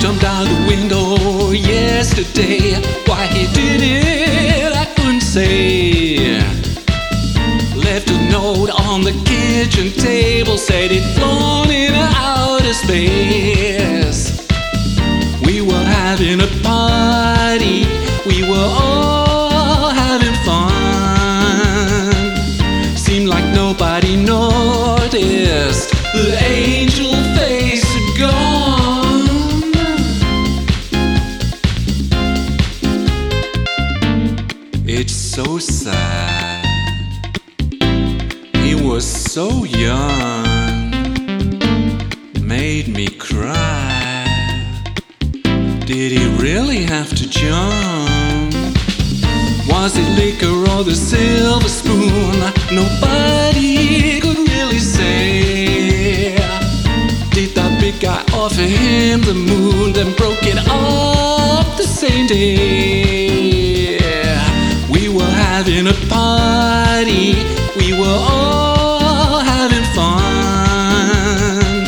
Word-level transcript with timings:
jumped 0.00 0.24
out 0.24 0.44
the 0.44 0.66
window 0.66 1.50
yesterday. 1.50 2.80
Why 3.06 3.26
he 3.26 3.46
did 3.52 3.80
it, 3.82 4.72
I 4.74 4.86
couldn't 4.96 5.20
say. 5.20 6.40
Left 7.76 8.10
a 8.10 8.18
note 8.30 8.70
on 8.70 9.02
the 9.02 9.12
kitchen 9.24 9.92
table, 9.92 10.56
said 10.56 10.90
it 10.90 11.04
so 35.44 35.58
sad. 35.58 36.66
He 38.62 38.74
was 38.74 39.04
so 39.06 39.64
young, 39.64 40.90
made 42.40 42.88
me 42.88 43.06
cry. 43.08 44.26
Did 45.86 46.10
he 46.16 46.24
really 46.46 46.82
have 46.84 47.08
to 47.20 47.24
jump? 47.28 48.54
Was 49.72 49.96
it 49.96 50.08
liquor 50.20 50.56
or 50.72 50.84
the 50.84 50.94
silver 50.94 51.68
spoon? 51.68 52.38
Nobody 52.80 54.20
could 54.20 54.40
really 54.50 54.78
say. 54.78 56.36
Did 57.36 57.54
that 57.54 57.78
big 57.80 57.98
guy 58.00 58.22
offer 58.34 58.66
him 58.78 59.22
the 59.22 59.34
moon, 59.34 59.94
then 59.94 60.14
broke 60.16 60.42
it 60.42 60.58
up 60.68 61.76
the 61.78 61.86
same 61.86 62.26
day? 62.26 63.09
Having 65.80 65.96
a 65.96 66.06
party, 66.10 67.32
we 67.78 67.98
were 67.98 68.04
all 68.06 69.38
having 69.40 69.84
fun. 69.94 71.86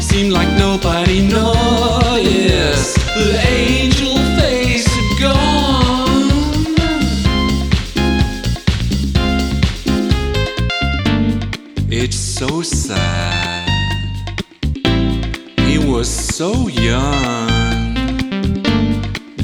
Seemed 0.00 0.32
like 0.32 0.48
nobody 0.56 1.20
noticed 1.26 2.94
the 3.16 3.36
angel 3.48 4.18
face 4.38 4.86
had 4.86 5.18
gone. 5.20 6.30
It's 11.90 12.16
so 12.16 12.62
sad. 12.62 13.68
He 15.66 15.78
was 15.78 16.08
so 16.08 16.68
young, 16.68 17.94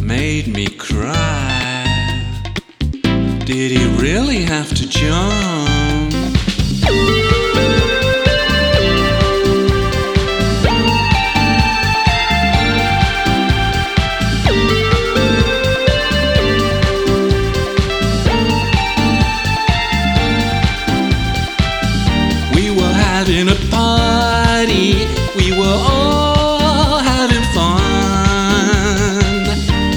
made 0.00 0.46
me 0.46 0.68
really 4.00 4.42
have 4.42 4.68
to 4.74 4.88
jump? 4.88 6.14
We 22.54 22.70
were 22.70 22.92
having 22.92 23.48
a 23.48 23.56
party, 23.70 25.06
we 25.36 25.52
were 25.52 25.66
all 25.66 26.98
having 27.00 27.44
fun. 27.52 28.46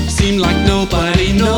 Seemed 0.09 0.41
like 0.41 0.57
nobody 0.67 1.31
noticed 1.31 1.52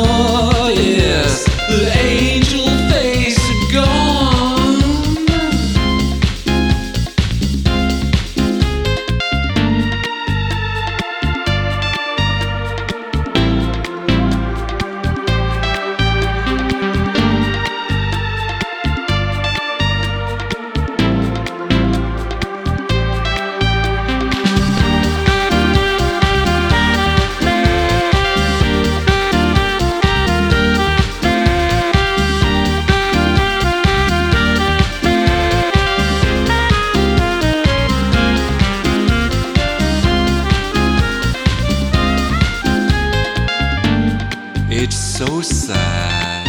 so 45.36 45.42
sad. 45.42 46.48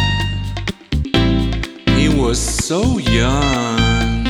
He 1.96 2.08
was 2.08 2.38
so 2.38 2.98
young, 2.98 4.22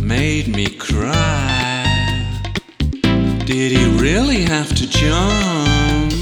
made 0.00 0.48
me 0.48 0.66
cry. 0.66 1.84
Did 3.44 3.72
he 3.72 3.84
really 4.00 4.42
have 4.42 4.68
to 4.74 4.86
jump? 4.88 6.12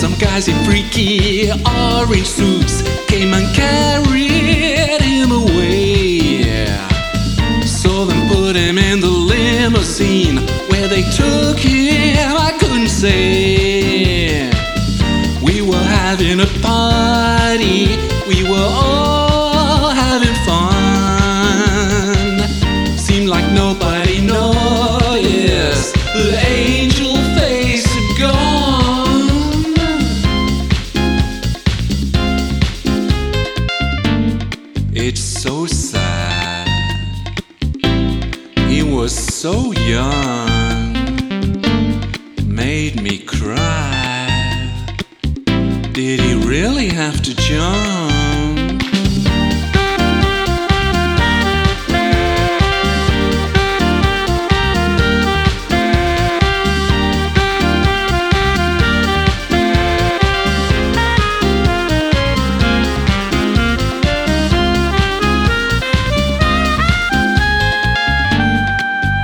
Some 0.00 0.14
guys 0.20 0.48
in 0.48 0.56
freaky 0.64 1.50
orange 1.64 2.26
suits 2.26 2.82
came 3.08 3.32
and 3.34 3.46
carried 3.56 5.00
him 5.00 5.32
away. 5.32 6.66
Saw 7.64 8.04
them 8.04 8.28
put 8.28 8.54
him 8.54 8.78
in 8.78 9.00
the 9.00 9.10
limousine 9.10 10.36
where 10.68 10.88
they 10.88 11.02
took 11.02 11.58
him. 11.58 12.36
I 12.36 12.56
couldn't 12.60 12.88
say. 12.88 14.15
Having 16.08 16.38
a 16.38 16.46
party, 16.62 17.98
we 18.28 18.44
were 18.48 18.70
all 18.70 19.90
having 19.90 20.36
fun. 20.46 21.66
Seemed 22.96 23.28
like 23.28 23.50
nobody 23.52 24.20
noticed 24.20 25.94
the 26.14 26.38
angel 26.46 27.16
face 27.36 27.86
had 27.92 28.10
gone. 28.20 29.74
It's 34.94 35.20
so 35.20 35.66
sad. 35.66 36.68
He 38.68 38.84
was 38.84 39.12
so 39.12 39.72
young, 39.72 40.92
made 42.46 43.02
me 43.02 43.18
cry. 43.18 43.95
Did 45.96 46.20
he 46.20 46.34
really 46.34 46.88
have 46.88 47.22
to 47.22 47.34
jump? 47.34 48.82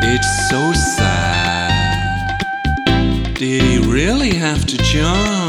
It's 0.02 0.48
so 0.48 0.72
sad. 0.72 2.38
Did 3.34 3.60
he 3.60 3.78
really 3.78 4.34
have 4.36 4.64
to 4.64 4.78
jump? 4.78 5.41